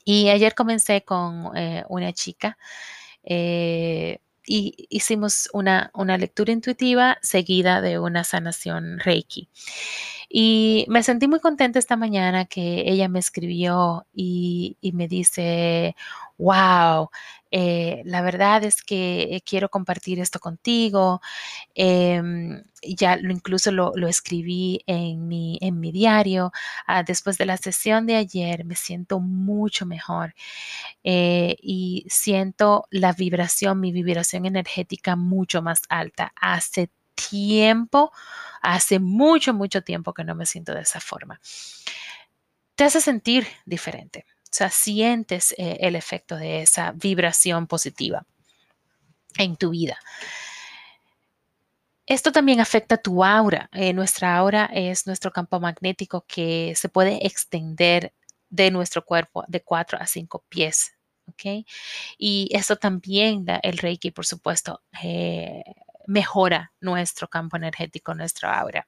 Y 0.06 0.30
ayer 0.30 0.56
comencé 0.56 1.04
con 1.04 1.56
eh, 1.58 1.84
una 1.90 2.14
chica 2.14 2.58
eh, 3.24 4.20
y 4.46 4.88
hicimos 4.90 5.50
una, 5.52 5.92
una 5.94 6.18
lectura 6.18 6.54
intuitiva 6.54 7.18
seguida 7.22 7.82
de 7.82 8.00
una 8.00 8.24
sanación 8.24 9.00
Reiki. 9.00 9.50
Y 10.30 10.86
me 10.90 11.04
sentí 11.04 11.28
muy 11.28 11.40
contenta 11.40 11.80
esta 11.80 11.96
mañana 11.96 12.46
que 12.46 12.84
ella 12.90 13.08
me 13.08 13.20
escribió 13.20 14.06
y, 14.14 14.78
me 14.94 15.08
dice, 15.08 15.96
wow, 16.38 17.10
eh, 17.52 18.02
la 18.06 18.22
verdad 18.22 18.64
es 18.66 18.84
que 18.84 19.42
quiero 19.46 19.70
compartir 19.70 20.20
esto 20.20 20.40
contigo. 20.40 21.22
Em, 21.76 22.64
ya 22.84 23.16
lo, 23.18 23.32
incluso 23.32 23.72
lo, 23.72 23.94
escribí 24.08 24.82
en 24.88 25.28
mi, 25.28 25.58
en 25.62 25.80
mi 25.80 25.92
diario. 25.92 26.52
Ah, 26.88 27.04
después 27.04 27.38
de 27.38 27.46
la 27.46 27.58
sesión 27.58 28.06
de 28.06 28.16
ayer 28.18 28.66
me 28.66 28.76
siento 28.76 29.20
mucho 29.20 29.86
mejor 29.86 30.34
eh, 31.04 31.56
y 31.62 32.06
siento 32.10 32.88
la 32.92 33.14
vibración, 33.14 33.80
mi 33.80 33.92
vibración 33.92 34.46
energética 34.46 35.16
mucho 35.16 35.62
más 35.62 35.82
alta. 35.90 36.34
Hace 36.36 36.90
tiempo, 37.30 38.12
hace 38.62 39.00
mucho, 39.00 39.54
mucho 39.54 39.82
tiempo 39.82 40.14
que 40.14 40.24
no 40.24 40.36
me 40.36 40.46
siento 40.46 40.74
de 40.74 40.82
esa 40.82 41.00
forma. 41.00 41.40
Te 42.76 42.84
hace 42.84 43.02
sentir 43.02 43.48
diferente. 43.66 44.26
O 44.44 44.50
sea, 44.52 44.70
sientes 44.70 45.54
eh, 45.58 45.78
el 45.82 45.96
efecto 45.96 46.36
de 46.36 46.62
esa 46.62 46.92
vibración 46.92 47.68
positiva 47.68 48.26
en 49.38 49.56
tu 49.58 49.72
vida. 49.72 49.98
Esto 52.06 52.32
también 52.32 52.62
afecta 52.62 52.98
tu 52.98 53.24
aura. 53.24 53.70
Eh, 53.74 53.92
nuestra 53.94 54.38
aura 54.38 54.70
es 54.74 55.06
nuestro 55.06 55.32
campo 55.32 55.60
magnético 55.60 56.24
que 56.28 56.74
se 56.76 56.88
puede 56.88 57.26
extender 57.28 58.14
de 58.50 58.72
nuestro 58.72 59.04
cuerpo 59.04 59.44
de 59.48 59.62
4 59.62 59.98
a 60.00 60.08
5 60.08 60.46
pies. 60.48 60.94
¿ok? 61.28 61.66
Y 62.18 62.50
esto 62.52 62.78
también, 62.78 63.46
el 63.62 63.78
Reiki, 63.78 64.12
por 64.12 64.26
supuesto, 64.26 64.82
eh, 65.04 65.64
mejora 66.08 66.74
nuestro 66.82 67.28
campo 67.28 67.58
energético, 67.58 68.16
nuestra 68.16 68.60
aura. 68.60 68.88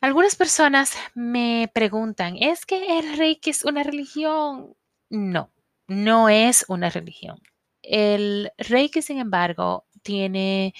Algunas 0.00 0.34
personas 0.34 0.94
me 1.14 1.70
preguntan, 1.72 2.36
¿es 2.38 2.66
que 2.66 2.98
el 2.98 3.16
Reiki 3.16 3.50
es 3.50 3.64
una 3.64 3.82
religión? 3.82 4.76
No, 5.10 5.52
no 5.86 6.28
es 6.28 6.64
una 6.68 6.90
religión. 6.90 7.40
El 7.82 8.52
Reiki, 8.58 9.00
sin 9.00 9.18
embargo, 9.18 9.86
tiene 10.02 10.74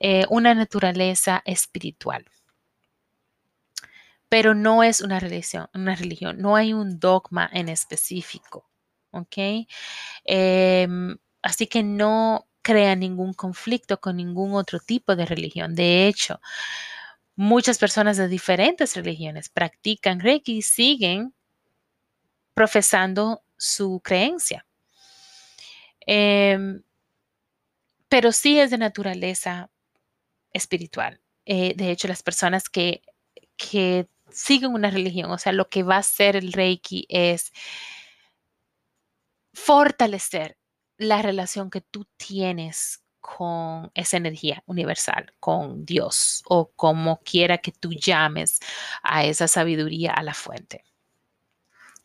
eh, 0.00 0.26
una 0.30 0.54
naturaleza 0.54 1.42
espiritual, 1.44 2.24
pero 4.28 4.54
no 4.54 4.82
es 4.82 5.00
una 5.00 5.18
religión, 5.18 5.68
una 5.74 5.96
religión. 5.96 6.38
No 6.38 6.54
hay 6.56 6.72
un 6.72 7.00
dogma 7.00 7.50
en 7.52 7.68
específico, 7.68 8.68
¿ok? 9.10 9.66
Em, 10.24 11.16
así 11.42 11.66
que 11.66 11.82
no 11.82 12.46
crea 12.66 12.96
ningún 12.96 13.32
conflicto 13.32 14.00
con 14.00 14.16
ningún 14.16 14.54
otro 14.54 14.80
tipo 14.80 15.14
de 15.14 15.24
religión. 15.24 15.76
De 15.76 16.08
hecho, 16.08 16.40
Muchas 17.38 17.76
personas 17.76 18.16
de 18.16 18.28
diferentes 18.28 18.96
religiones 18.96 19.50
practican 19.50 20.20
Reiki 20.20 20.56
y 20.56 20.62
siguen 20.62 21.34
profesando 22.54 23.42
su 23.58 24.00
creencia. 24.02 24.64
Em, 26.00 26.82
pero 28.08 28.32
sí 28.32 28.58
es 28.58 28.70
de 28.70 28.78
naturaleza 28.78 29.68
espiritual. 30.54 31.20
Eh, 31.44 31.74
de 31.76 31.90
hecho, 31.90 32.08
las 32.08 32.22
personas 32.22 32.70
que, 32.70 33.02
que 33.58 34.08
siguen 34.30 34.72
una 34.72 34.90
religión, 34.90 35.30
o 35.30 35.36
sea, 35.36 35.52
lo 35.52 35.68
que 35.68 35.82
va 35.82 35.96
a 35.96 35.98
hacer 35.98 36.36
el 36.36 36.54
Reiki 36.54 37.04
es 37.10 37.52
fortalecer 39.52 40.56
la 40.98 41.22
relación 41.22 41.70
que 41.70 41.80
tú 41.80 42.06
tienes 42.16 43.02
con 43.20 43.90
esa 43.94 44.16
energía 44.16 44.62
universal, 44.66 45.34
con 45.40 45.84
Dios 45.84 46.42
o 46.46 46.70
como 46.72 47.18
quiera 47.20 47.58
que 47.58 47.72
tú 47.72 47.92
llames 47.92 48.60
a 49.02 49.24
esa 49.24 49.48
sabiduría, 49.48 50.12
a 50.12 50.22
la 50.22 50.34
fuente. 50.34 50.84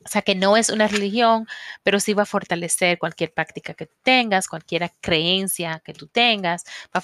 O 0.03 0.09
sea 0.09 0.23
que 0.23 0.35
no 0.35 0.57
es 0.57 0.69
una 0.69 0.87
religión, 0.87 1.47
pero 1.83 1.99
sí 1.99 2.13
va 2.13 2.23
a 2.23 2.25
fortalecer 2.25 2.97
cualquier 2.97 3.33
práctica 3.33 3.73
que 3.75 3.85
tengas, 4.01 4.47
cualquier 4.47 4.91
creencia 4.99 5.81
que 5.85 5.93
tú 5.93 6.07
tengas, 6.07 6.63
va 6.95 7.03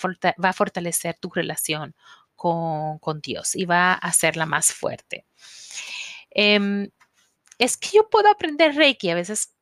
a, 0.50 0.54
fortalecer 0.54 1.16
tu 1.20 1.30
relación 1.30 1.96
con, 2.36 3.22
Dios 3.22 3.56
y 3.56 3.66
va 3.66 3.94
a 3.94 3.96
hacerla 3.96 4.46
más 4.46 4.74
fuerte. 4.74 5.26
Em, 6.32 6.90
es 7.60 7.78
que 7.78 7.90
yo 7.94 8.10
puedo 8.10 8.30
aprender 8.30 8.76
Reiki. 8.76 9.10
A 9.10 9.16
veces 9.16 9.54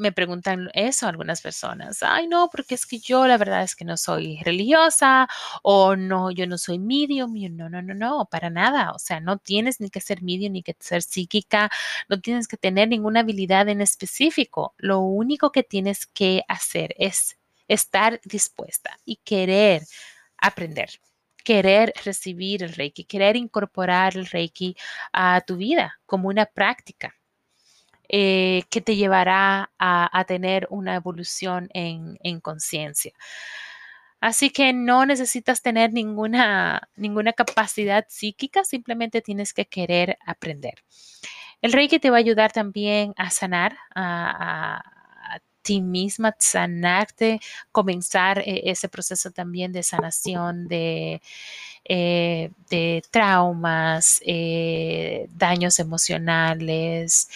me 0.00 0.12
preguntan 0.12 0.70
eso 0.74 1.06
algunas 1.06 1.42
personas. 1.42 2.02
Ay, 2.02 2.26
no, 2.26 2.48
porque 2.50 2.74
es 2.74 2.86
que 2.86 2.98
yo 2.98 3.26
la 3.26 3.36
verdad 3.38 3.62
es 3.62 3.76
que 3.76 3.84
no 3.84 3.96
soy 3.96 4.40
religiosa 4.44 5.28
o 5.62 5.96
no, 5.96 6.30
yo 6.30 6.46
no 6.46 6.58
soy 6.58 6.78
medium. 6.78 7.34
no, 7.56 7.68
no, 7.68 7.82
no, 7.82 7.94
no, 7.94 8.26
para 8.30 8.50
nada. 8.50 8.92
O 8.92 8.98
sea, 8.98 9.20
no 9.20 9.38
tienes 9.38 9.80
ni 9.80 9.90
que 9.90 10.00
ser 10.00 10.22
medium 10.22 10.52
ni 10.54 10.62
que 10.62 10.76
ser 10.80 11.02
psíquica, 11.02 11.70
no 12.08 12.20
tienes 12.20 12.48
que 12.48 12.56
tener 12.56 12.88
ninguna 12.88 13.20
habilidad 13.20 13.68
en 13.68 13.80
específico. 13.80 14.74
Lo 14.78 15.00
único 15.00 15.52
que 15.52 15.62
tienes 15.62 16.06
que 16.06 16.44
hacer 16.48 16.94
es 16.98 17.38
estar 17.68 18.20
dispuesta 18.24 18.98
y 19.04 19.16
querer 19.16 19.82
aprender 20.38 20.90
querer 21.44 21.92
recibir 22.04 22.62
el 22.62 22.74
Reiki, 22.74 23.04
querer 23.04 23.36
incorporar 23.36 24.16
el 24.16 24.26
Reiki 24.26 24.76
a 25.12 25.40
tu 25.40 25.56
vida 25.56 25.98
como 26.06 26.28
una 26.28 26.46
práctica. 26.46 27.14
Eh, 28.12 28.64
que 28.70 28.80
te 28.80 28.96
llevará 28.96 29.70
a, 29.78 30.24
tener 30.26 30.66
una 30.70 30.96
evolución 30.96 31.68
en, 31.74 32.40
conciencia. 32.40 33.12
Así 34.20 34.50
que 34.50 34.72
no 34.72 35.06
necesitas 35.06 35.62
tener 35.62 35.92
ninguna, 35.92 36.88
ninguna 36.96 37.32
capacidad 37.32 38.04
psíquica, 38.08 38.64
simplemente 38.64 39.22
tienes 39.22 39.54
que 39.54 39.66
querer 39.66 40.18
aprender. 40.26 40.82
El 41.62 41.72
Reiki 41.72 42.00
te 42.00 42.10
va 42.10 42.16
a 42.16 42.18
ayudar 42.18 42.50
también 42.50 43.12
a 43.16 43.30
sanar, 43.30 43.76
a, 43.94 44.82
ti 45.70 45.80
misma, 45.80 46.34
sanarte, 46.38 47.40
comenzar 47.70 48.40
eh, 48.40 48.62
ese 48.64 48.88
proceso 48.88 49.30
también 49.30 49.70
de 49.70 49.84
sanación 49.84 50.66
de, 50.66 51.22
eh, 51.84 52.50
de 52.68 53.04
traumas, 53.12 54.20
eh, 54.26 55.28
daños 55.36 55.78
emocionales, 55.78 57.28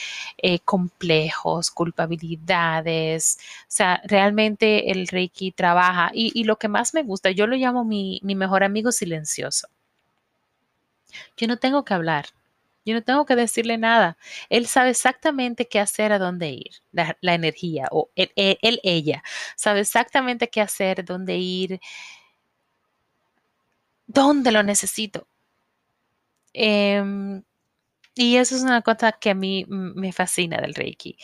complejos, 0.64 1.70
culpabilidades. 1.70 3.38
O 3.62 3.66
sea, 3.68 4.01
realmente 4.05 4.90
el 4.90 5.07
Reiki 5.07 5.53
trabaja 5.53 6.11
y, 6.12 6.42
lo 6.44 6.57
que 6.57 6.68
más 6.68 6.92
me 6.94 7.05
gusta, 7.05 7.31
yo 7.31 7.47
lo 7.47 7.55
llamo 7.57 7.85
mi 7.85 8.20
mejor 8.23 8.64
amigo 8.64 8.90
silencioso. 8.90 9.68
Yo 11.37 11.47
no 11.47 11.57
tengo 11.59 11.85
que 11.85 11.94
hablar, 11.94 12.27
yo 12.85 12.94
no 12.94 13.03
tengo 13.03 13.25
que 13.27 13.37
decirle 13.37 13.79
nada. 13.79 14.16
Él 14.51 14.66
sabe 14.66 14.90
exactamente 14.90 15.68
qué 15.68 15.81
hacer, 15.81 16.12
a 16.12 16.18
dónde 16.18 16.51
ir, 16.51 16.70
la, 16.92 17.35
energía, 17.35 17.88
o 17.90 18.11
él, 18.14 18.31
ella, 18.83 19.23
sabe 19.57 19.81
exactamente 19.81 20.49
qué 20.49 20.61
hacer, 20.61 21.05
dónde 21.05 21.37
ir, 21.37 21.81
dónde 24.07 24.53
lo 24.53 24.62
necesito. 24.62 25.27
Em, 26.53 27.42
y 28.14 28.37
eso 28.37 28.55
es 28.57 28.62
una 28.62 28.83
cosa 28.83 29.12
que 29.12 29.31
a 29.31 29.35
mí 29.35 29.64
me 29.68 30.12
fascina 30.12 30.61
del 30.61 30.75
Reiki. 30.75 31.18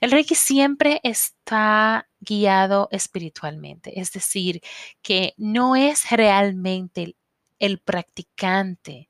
El 0.00 0.12
Reiki 0.12 0.34
siempre 0.36 1.00
está 1.02 2.08
guiado 2.20 2.88
espiritualmente, 2.92 4.00
es 4.00 4.12
decir, 4.12 4.60
que 5.02 5.34
no 5.36 5.74
es 5.76 6.10
realmente 6.10 7.16
el 7.58 7.78
practicante 7.80 9.08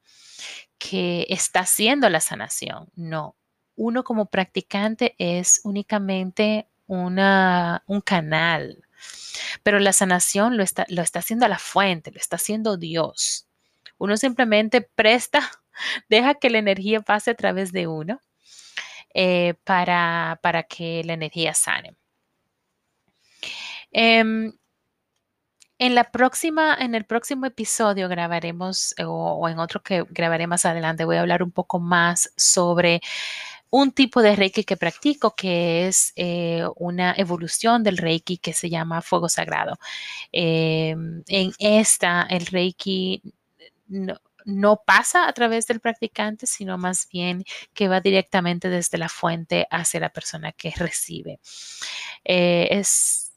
que 0.79 1.27
está 1.29 1.61
haciendo 1.61 2.09
la 2.09 2.21
sanación. 2.21 2.89
No, 2.95 3.37
uno 3.77 4.05
como 4.05 4.27
practicante 4.27 5.15
es 5.19 5.61
únicamente 5.65 6.67
una, 6.87 7.83
un 7.87 8.01
canal, 8.01 8.85
pero 9.63 9.79
la 9.79 9.93
sanación 9.93 10.57
lo 10.57 10.63
está, 10.63 10.85
lo 10.89 11.03
está 11.03 11.21
haciendo 11.21 11.47
la 11.49 11.59
fuente, 11.59 12.11
lo 12.11 12.19
está 12.19 12.37
haciendo 12.37 12.77
Dios. 12.77 13.47
Uno 13.99 14.17
simplemente 14.17 14.81
presta, 14.81 15.51
deja 16.09 16.35
que 16.35 16.51
la 16.51 16.59
energía 16.59 17.01
pase 17.01 17.31
a 17.31 17.35
través 17.35 17.73
de 17.73 17.87
uno 17.87 18.21
eh, 19.15 19.55
para, 19.65 20.39
para, 20.43 20.65
que 20.65 21.03
la 21.05 21.15
energía 21.15 21.55
sane. 21.55 21.95
Em, 23.91 24.53
en 25.79 25.95
la 25.95 26.11
próxima, 26.11 26.77
en 26.79 26.95
el 26.95 27.05
próximo 27.05 27.47
episodio 27.47 28.09
grabaremos, 28.09 28.95
o, 29.05 29.49
en 29.49 29.59
otro 29.59 29.83
que 29.83 30.05
grabaré 30.11 30.47
más 30.47 30.65
adelante, 30.65 31.05
voy 31.05 31.17
a 31.17 31.21
hablar 31.21 31.43
un 31.43 31.53
poco 31.53 31.79
más 31.79 32.33
sobre 32.37 33.01
un 33.71 33.93
tipo 33.93 34.23
de 34.23 34.35
Reiki 34.35 34.65
que 34.65 34.77
practico, 34.77 35.35
que 35.37 35.87
es 35.87 36.13
eh, 36.17 36.65
una 36.77 37.15
evolución 37.17 37.83
del 37.85 37.99
Reiki 37.99 38.39
que 38.39 38.55
se 38.55 38.71
llama 38.71 39.03
fuego 39.03 39.29
sagrado. 39.29 39.79
Em, 40.33 41.23
en 41.29 41.53
esta, 41.59 42.23
el 42.31 42.47
Reiki 42.47 43.23
no, 43.89 44.83
pasa 44.87 45.29
a 45.29 45.33
través 45.33 45.67
del 45.67 45.81
practicante, 45.81 46.47
sino 46.47 46.79
más 46.79 47.09
bien 47.11 47.45
que 47.75 47.89
va 47.89 48.01
directamente 48.01 48.69
desde 48.71 48.99
la 48.99 49.09
fuente 49.09 49.67
hacia 49.71 50.01
la 50.01 50.11
persona 50.11 50.53
que 50.53 50.73
recibe. 50.77 51.41
Eh, 52.25 52.69
es 52.71 53.28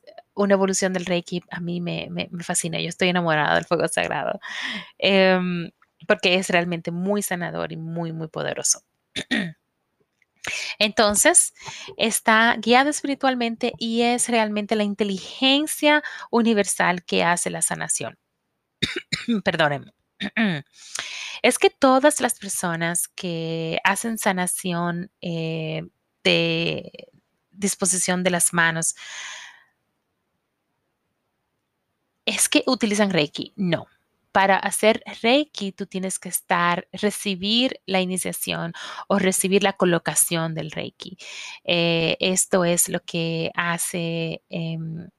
una 0.42 0.54
evolución 0.56 0.94
del 0.94 1.06
Reiki 1.06 1.42
a 1.50 1.60
mí 1.60 1.82
me, 1.82 2.10
fascina. 2.42 2.80
Yo 2.80 2.90
estoy 2.90 3.10
enamorada 3.10 3.56
del 3.56 3.66
fuego 3.66 3.88
sagrado 3.88 4.40
em, 4.98 5.72
porque 6.08 6.36
es 6.36 6.50
realmente 6.50 6.92
muy 6.92 7.22
sanador 7.22 7.72
y 7.72 7.78
muy, 7.78 8.12
muy 8.12 8.28
poderoso. 8.28 8.82
Entonces, 10.80 11.54
está 11.98 12.56
guiado 12.58 12.90
espiritualmente 12.90 13.74
y 13.78 14.02
es 14.02 14.28
realmente 14.28 14.76
la 14.76 14.84
inteligencia 14.84 16.04
universal 16.32 17.04
que 17.04 17.24
hace 17.24 17.50
la 17.50 17.62
sanación. 17.62 18.18
Perdónenme. 19.44 19.94
es 21.42 21.58
que 21.58 21.70
todas 21.70 22.22
las 22.22 22.40
personas 22.40 23.08
que 23.08 23.80
hacen 23.84 24.18
sanación 24.18 25.12
eh, 25.22 25.84
de 26.24 27.10
disposición 27.52 28.24
de 28.24 28.32
las 28.32 28.54
manos, 28.54 28.96
es 32.32 32.50
que 32.50 32.64
utilizan 32.66 33.12
Reiki. 33.12 33.54
No. 33.56 33.88
Para 34.32 34.56
hacer 34.56 35.04
Reiki, 35.22 35.74
tú 35.74 35.86
tienes 35.86 36.18
que 36.18 36.30
estar, 36.30 36.88
recibir 36.94 37.82
la 37.86 38.00
iniciación 38.00 38.74
o 39.08 39.20
recibir 39.20 39.62
la 39.64 39.74
colocación 39.74 40.56
del 40.56 40.72
Reiki. 40.72 41.18
Eh, 41.66 42.16
esto 42.22 42.64
es 42.64 42.88
lo 42.88 43.02
que 43.02 43.52
hace, 43.56 44.42
em, 44.50 45.10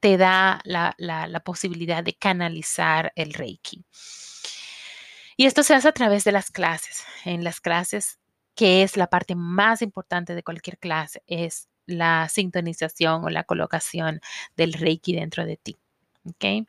te 0.00 0.18
da 0.18 0.60
la, 0.64 0.94
la 0.98 1.40
posibilidad 1.40 2.04
de 2.04 2.14
canalizar 2.14 3.12
el 3.16 3.32
Reiki. 3.32 3.84
Y 5.36 5.46
esto 5.46 5.62
se 5.62 5.74
hace 5.74 5.88
a 5.88 5.92
través 5.92 6.24
de 6.24 6.32
las 6.32 6.50
clases. 6.50 7.04
En 7.24 7.44
las 7.44 7.60
clases, 7.60 8.18
que 8.54 8.82
es 8.82 8.96
la 8.98 9.06
parte 9.06 9.34
más 9.34 9.80
importante 9.80 10.34
de 10.34 10.42
cualquier 10.42 10.78
clase, 10.78 11.22
es 11.26 11.68
la 11.86 12.28
sintonización 12.28 13.24
o 13.24 13.30
la 13.30 13.44
colocación 13.44 14.20
del 14.56 14.74
Reiki 14.74 15.14
dentro 15.14 15.46
de 15.46 15.56
ti. 15.56 15.78
¿Ok? 16.24 16.66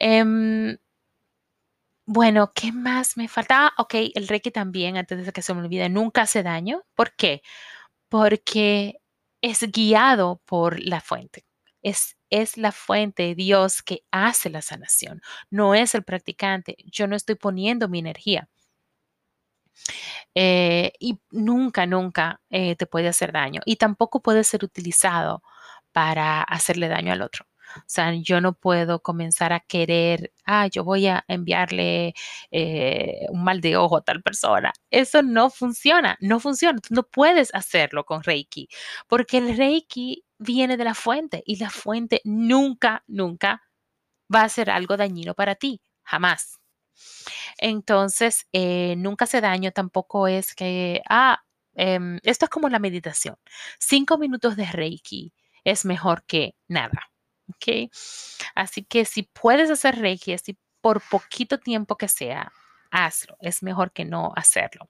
Em, 0.00 0.76
bueno, 2.06 2.52
¿qué 2.54 2.72
más 2.72 3.16
me 3.16 3.28
falta? 3.28 3.68
Ah, 3.68 3.72
ok, 3.78 3.94
el 4.14 4.26
Reiki 4.28 4.50
también, 4.50 4.96
antes 4.96 5.24
de 5.26 5.32
que 5.32 5.42
se 5.42 5.54
me 5.54 5.60
olvide, 5.60 5.88
nunca 5.88 6.22
hace 6.22 6.42
daño. 6.42 6.82
¿Por 6.94 7.14
qué? 7.14 7.42
Porque 8.08 9.00
es 9.42 9.62
guiado 9.72 10.42
por 10.46 10.80
la 10.80 11.00
fuente. 11.00 11.46
Es, 11.82 12.16
es 12.30 12.56
la 12.58 12.72
fuente, 12.72 13.34
Dios, 13.36 13.82
que 13.82 14.04
hace 14.12 14.50
la 14.50 14.62
sanación. 14.62 15.22
No 15.50 15.74
es 15.74 15.94
el 15.94 16.04
practicante. 16.04 16.76
Yo 16.86 17.06
no 17.08 17.16
estoy 17.16 17.36
poniendo 17.36 17.88
mi 17.88 18.00
energía. 18.00 18.48
Eh, 20.34 20.92
y 21.00 21.18
nunca, 21.30 21.86
nunca 21.86 22.40
eh, 22.50 22.76
te 22.76 22.86
puede 22.86 23.08
hacer 23.08 23.32
daño. 23.32 23.60
Y 23.64 23.76
tampoco 23.76 24.20
puede 24.22 24.44
ser 24.44 24.64
utilizado 24.64 25.42
para 25.92 26.42
hacerle 26.42 26.88
daño 26.88 27.12
al 27.12 27.22
otro. 27.22 27.46
O 27.76 27.82
sea, 27.86 28.12
yo 28.14 28.40
no 28.40 28.54
puedo 28.54 29.00
comenzar 29.02 29.52
a 29.52 29.60
querer, 29.60 30.32
ah, 30.44 30.66
yo 30.68 30.84
voy 30.84 31.06
a 31.06 31.24
enviarle 31.28 32.14
eh, 32.50 33.26
un 33.30 33.44
mal 33.44 33.60
de 33.60 33.76
ojo 33.76 33.98
a 33.98 34.02
tal 34.02 34.22
persona. 34.22 34.72
Eso 34.90 35.22
no 35.22 35.50
funciona, 35.50 36.16
no 36.20 36.40
funciona. 36.40 36.78
Tú 36.80 36.94
no 36.94 37.02
puedes 37.04 37.54
hacerlo 37.54 38.04
con 38.04 38.22
Reiki, 38.22 38.68
porque 39.08 39.38
el 39.38 39.56
Reiki 39.56 40.24
viene 40.38 40.76
de 40.76 40.84
la 40.84 40.94
fuente 40.94 41.42
y 41.46 41.56
la 41.56 41.70
fuente 41.70 42.20
nunca, 42.24 43.04
nunca 43.06 43.62
va 44.34 44.42
a 44.42 44.48
ser 44.48 44.70
algo 44.70 44.96
dañino 44.96 45.34
para 45.34 45.54
ti, 45.56 45.80
jamás. 46.02 46.60
Entonces, 47.58 48.46
eh, 48.52 48.94
nunca 48.96 49.24
hace 49.24 49.40
daño, 49.40 49.72
tampoco 49.72 50.28
es 50.28 50.54
que, 50.54 51.02
ah, 51.08 51.42
em, 51.74 52.18
esto 52.24 52.46
es 52.46 52.50
como 52.50 52.68
la 52.68 52.78
meditación. 52.78 53.36
Cinco 53.78 54.18
minutos 54.18 54.56
de 54.56 54.66
Reiki 54.66 55.32
es 55.64 55.84
mejor 55.84 56.24
que 56.26 56.54
nada. 56.68 57.09
¿Ok? 57.50 57.90
Así 58.54 58.84
que 58.84 59.04
si 59.04 59.24
puedes 59.24 59.70
hacer 59.70 59.96
Reiki, 59.98 60.32
así 60.32 60.58
por 60.80 61.02
poquito 61.10 61.58
tiempo 61.58 61.96
que 61.96 62.08
sea, 62.08 62.52
hazlo. 62.90 63.36
Es 63.40 63.62
mejor 63.62 63.92
que 63.92 64.04
no 64.04 64.32
hacerlo. 64.36 64.88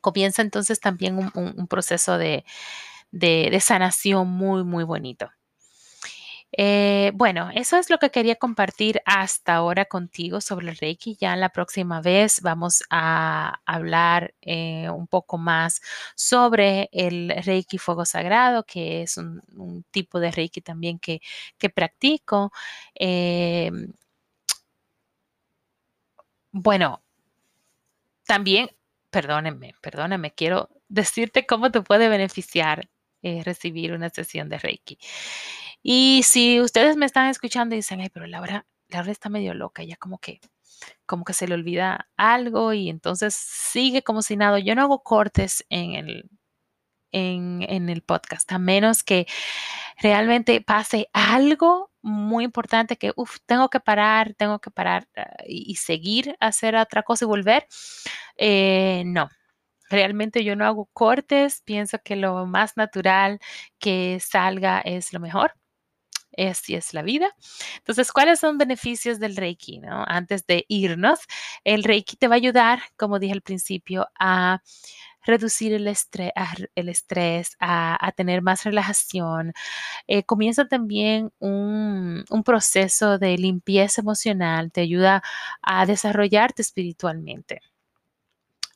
Comienza 0.00 0.42
entonces 0.42 0.80
también 0.80 1.30
un, 1.34 1.66
proceso 1.68 2.16
de, 2.16 2.44
de 3.10 3.60
sanación 3.60 4.28
muy, 4.28 4.64
muy 4.64 4.84
bonito. 4.84 5.30
Eh, 6.52 7.12
bueno, 7.14 7.50
eso 7.54 7.76
es 7.76 7.90
lo 7.90 7.98
que 7.98 8.10
quería 8.10 8.36
compartir 8.36 9.00
hasta 9.04 9.54
ahora 9.54 9.84
contigo 9.84 10.40
sobre 10.40 10.70
el 10.70 10.76
Reiki. 10.76 11.16
Ya 11.20 11.36
la 11.36 11.50
próxima 11.50 12.00
vez 12.00 12.40
vamos 12.42 12.82
a 12.90 13.60
hablar 13.66 14.34
eh, 14.42 14.90
un 14.90 15.06
poco 15.06 15.38
más 15.38 15.80
sobre 16.16 16.88
el 16.92 17.32
Reiki 17.44 17.78
Fuego 17.78 18.04
Sagrado, 18.04 18.64
que 18.64 19.02
es 19.02 19.16
un, 19.16 19.42
tipo 19.90 20.20
de 20.20 20.30
Reiki 20.30 20.60
también 20.60 20.98
que, 20.98 21.20
practico. 21.74 22.52
Em, 22.94 23.92
bueno, 26.52 27.02
también, 28.26 28.70
perdónenme, 29.10 29.74
perdónenme, 29.80 30.32
quiero 30.32 30.68
decirte 30.88 31.46
cómo 31.46 31.70
te 31.70 31.82
puede 31.82 32.08
beneficiar 32.08 32.88
eh, 33.22 33.42
recibir 33.44 33.92
una 33.92 34.08
sesión 34.10 34.48
de 34.48 34.58
Reiki. 34.58 34.98
Y 35.82 36.22
si 36.24 36.60
ustedes 36.60 36.96
me 36.96 37.06
están 37.06 37.28
escuchando 37.28 37.74
y 37.74 37.78
dicen, 37.78 38.00
ay, 38.00 38.10
pero 38.10 38.26
Laura, 38.26 38.66
Laura 38.88 39.12
está 39.12 39.28
medio 39.28 39.54
loca, 39.54 39.82
ya 39.82 39.96
como 39.96 40.18
que, 40.18 40.40
como 41.06 41.24
que 41.24 41.32
se 41.32 41.48
le 41.48 41.54
olvida 41.54 42.08
algo 42.16 42.72
y 42.72 42.90
entonces 42.90 43.34
sigue 43.34 44.02
como 44.02 44.22
si 44.22 44.36
nada. 44.36 44.58
Yo 44.58 44.74
no 44.74 44.82
hago 44.82 45.02
cortes 45.02 45.64
en 45.70 45.94
el, 45.94 46.30
en, 47.12 47.88
el 47.88 48.02
podcast, 48.02 48.50
a 48.52 48.58
menos 48.58 49.02
que 49.04 49.26
realmente 49.98 50.60
pase 50.60 51.08
algo 51.12 51.90
muy 52.02 52.44
importante 52.44 52.96
que, 52.96 53.12
uff, 53.16 53.38
tengo 53.46 53.68
que 53.70 53.80
parar, 53.80 54.34
tengo 54.34 54.60
que 54.60 54.70
parar 54.70 55.08
ah, 55.16 55.26
y, 55.46 55.76
seguir 55.76 56.36
a 56.40 56.48
hacer 56.48 56.76
otra 56.76 57.02
cosa 57.02 57.24
y 57.24 57.28
volver. 57.28 57.66
Eh, 58.36 59.04
no, 59.06 59.28
realmente 59.90 60.44
yo 60.44 60.56
no 60.56 60.66
hago 60.66 60.86
cortes, 60.92 61.62
pienso 61.64 61.98
que 62.02 62.16
lo 62.16 62.46
más 62.46 62.76
natural 62.76 63.40
que 63.78 64.18
salga 64.20 64.80
es 64.80 65.12
lo 65.12 65.20
mejor 65.20 65.54
así 66.48 66.74
es 66.74 66.94
la 66.94 67.02
vida. 67.02 67.34
Entonces, 67.78 68.12
¿cuáles 68.12 68.40
son 68.40 68.58
beneficios 68.58 69.18
del 69.18 69.36
Reiki? 69.36 69.80
Antes 70.06 70.46
de 70.46 70.64
irnos, 70.68 71.20
el 71.64 71.84
Reiki 71.84 72.16
te 72.16 72.28
va 72.28 72.34
a 72.34 72.38
ayudar, 72.38 72.80
como 72.96 73.18
dije 73.18 73.32
al 73.32 73.42
principio, 73.42 74.08
a 74.18 74.62
reducir 75.24 75.72
el 75.74 75.86
estrés, 75.86 76.32
a, 76.36 76.54
el 76.74 76.88
estrés, 76.88 77.56
a, 77.60 78.12
tener 78.16 78.42
más 78.42 78.64
relajación. 78.64 79.52
Eh, 80.06 80.24
comienza 80.24 80.66
también 80.68 81.32
un, 81.38 82.24
un, 82.30 82.42
proceso 82.44 83.18
de 83.18 83.36
limpieza 83.38 84.00
emocional, 84.02 84.72
te 84.72 84.82
ayuda 84.82 85.22
a 85.62 85.86
desarrollarte 85.86 86.62
espiritualmente 86.62 87.60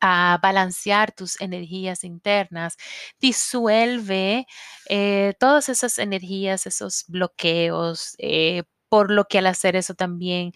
a 0.06 0.38
balancear 0.42 1.12
tus 1.12 1.40
energías 1.40 2.04
internas, 2.04 2.76
disuelve 3.20 4.46
eh, 4.90 5.32
todas 5.40 5.70
esas 5.70 5.98
energías, 5.98 6.66
esos 6.66 7.06
bloqueos, 7.08 8.14
eh, 8.18 8.64
por 8.90 9.10
lo 9.10 9.24
que 9.24 9.38
al 9.38 9.46
hacer 9.46 9.76
eso 9.76 9.94
también 9.94 10.52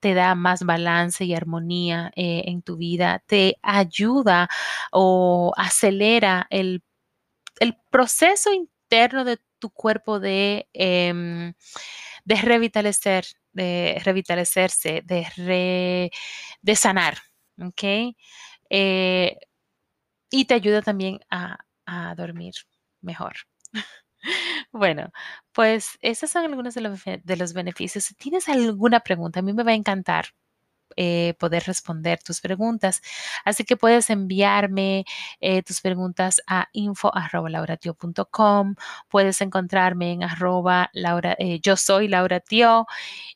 te 0.00 0.12
da 0.14 0.34
más 0.34 0.64
balance 0.64 1.24
y 1.24 1.34
armonía 1.34 2.12
eh, 2.14 2.42
en 2.46 2.60
tu 2.62 2.76
vida, 2.76 3.24
te 3.26 3.56
ayuda 3.62 4.48
o 4.92 5.52
acelera 5.56 6.46
el, 6.50 6.82
proceso 7.90 8.52
interno 8.52 9.24
de 9.24 9.38
tu 9.58 9.70
cuerpo 9.70 10.20
de, 10.20 10.68
em, 10.74 11.54
de 12.24 12.36
revitalecer, 12.36 13.26
de 13.52 14.00
revitalecerse, 14.04 15.02
de, 15.04 16.10
de 16.62 16.76
sanar. 16.76 17.18
¿ok? 17.62 18.14
Eh, 18.70 19.36
y 20.30 20.46
te 20.46 20.54
ayuda 20.54 20.82
también 20.82 21.20
a, 21.30 21.58
dormir 22.16 22.54
mejor. 23.02 23.34
Bueno, 24.72 25.12
pues 25.52 25.98
esos 26.00 26.30
son 26.30 26.46
algunos 26.46 26.74
de 26.74 26.80
los, 26.80 27.00
de 27.04 27.36
los, 27.36 27.52
beneficios. 27.52 28.04
Si 28.04 28.14
tienes 28.14 28.48
alguna 28.48 29.00
pregunta, 29.00 29.40
a 29.40 29.42
mí 29.42 29.52
me 29.52 29.64
va 29.64 29.72
a 29.72 29.74
encantar 29.74 30.28
eh, 30.96 31.34
poder 31.38 31.64
responder 31.66 32.22
tus 32.22 32.40
preguntas. 32.40 33.02
Así 33.44 33.64
que 33.64 33.76
puedes 33.76 34.10
enviarme 34.10 35.04
eh, 35.40 35.62
tus 35.62 35.80
preguntas 35.80 36.42
a 36.46 36.68
info.lauratio.com. 36.72 38.74
Puedes 39.08 39.40
encontrarme 39.40 40.12
en 40.12 40.24
arroba 40.24 40.90
Laura, 40.92 41.36
yo 41.62 41.76
soy 41.76 42.08
Laura 42.08 42.40
Tio. 42.40 42.86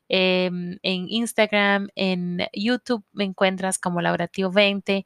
Em, 0.08 0.78
en 0.82 1.08
Instagram, 1.08 1.88
en 1.94 2.46
YouTube 2.52 3.04
me 3.12 3.24
encuentras 3.24 3.78
como 3.78 4.00
Laura 4.00 4.28
Tio 4.28 4.50
20 4.50 5.04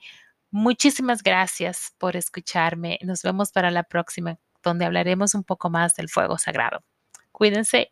Muchísimas 0.53 1.23
gracias 1.23 1.95
por 1.97 2.15
escucharme. 2.15 2.99
Nos 3.03 3.23
vemos 3.23 3.53
para 3.53 3.71
la 3.71 3.85
próxima, 3.85 4.39
donde 4.63 4.85
hablaremos 4.85 5.35
un 5.35 5.45
poco 5.45 5.71
más 5.71 5.97
del 5.97 6.11
fuego 6.11 6.37
sagrado. 6.37 6.85
Cuídense 7.33 7.91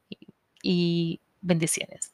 y 0.62 1.23
bendiciones. 1.40 2.12